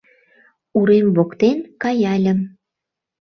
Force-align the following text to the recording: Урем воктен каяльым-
Урем 0.79 1.07
воктен 1.15 1.57
каяльым- 1.81 2.39